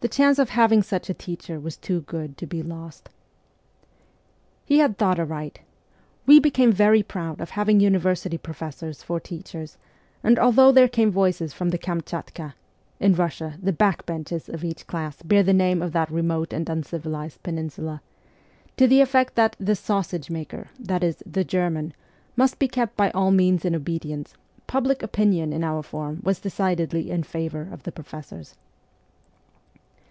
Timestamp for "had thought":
4.80-5.18